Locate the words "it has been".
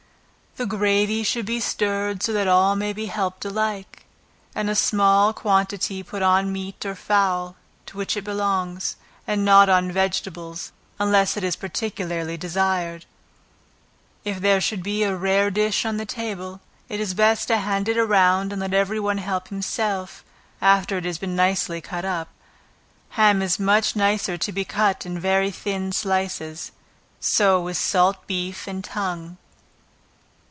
20.97-21.35